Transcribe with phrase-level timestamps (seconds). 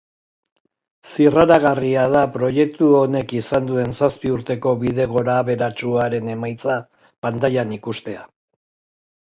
[1.09, 6.79] Zirraragarria da proiektu honek izan duen zazpi urteko bide gorabeheratsuaren emaitza
[7.27, 8.27] pantailan ikustea.